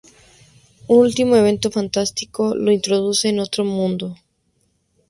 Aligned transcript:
Un 0.91 0.97
último 1.07 1.35
evento 1.35 1.69
fantástico 1.69 2.55
lo 2.55 2.71
introduce 2.71 3.29
en 3.29 3.39
otro 3.39 3.65
mundo. 3.65 4.15